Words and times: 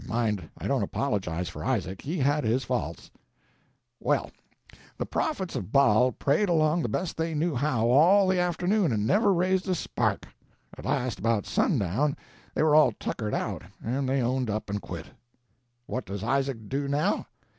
Mind, 0.07 0.49
I 0.57 0.65
don't 0.67 0.81
apologize 0.81 1.47
for 1.47 1.63
Isaac; 1.63 2.01
he 2.01 2.17
had 2.17 2.43
his 2.43 2.63
faults. 2.63 3.11
"Well, 3.99 4.31
the 4.97 5.05
prophets 5.05 5.55
of 5.55 5.71
Baal 5.71 6.11
prayed 6.11 6.49
along 6.49 6.81
the 6.81 6.89
best 6.89 7.15
they 7.17 7.35
knew 7.35 7.53
how 7.53 7.87
all 7.87 8.27
the 8.27 8.39
afternoon, 8.39 8.91
and 8.91 9.05
never 9.05 9.31
raised, 9.31 9.67
a 9.69 9.75
spark. 9.75 10.27
At 10.75 10.85
last, 10.85 11.19
about 11.19 11.45
sundown, 11.45 12.17
they 12.55 12.63
were 12.63 12.73
all 12.73 12.93
tuckered 12.93 13.35
out, 13.35 13.61
and 13.83 14.09
they 14.09 14.23
owned 14.23 14.49
up 14.49 14.71
and 14.71 14.81
quit. 14.81 15.05
"What 15.85 16.07
does 16.07 16.23
Isaac 16.23 16.67
do 16.67 16.87
now? 16.87 17.27